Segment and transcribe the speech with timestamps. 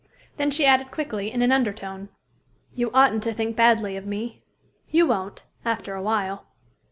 [0.37, 2.09] Then she added quickly, in an under tone,
[2.73, 4.41] "You oughtn't to think badly of me.
[4.89, 6.47] You won't, after a while."